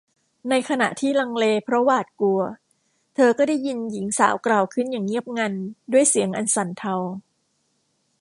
[0.49, 2.41] ในขณะที่ลังเลเพราะหวาดกลัว
[3.15, 5.53] เธอก็ได้ยินหญิงสาวกล่าวขึ้นอย่างเงียบงัน
[5.91, 6.95] ด้วยเสียงอันสั่นเทา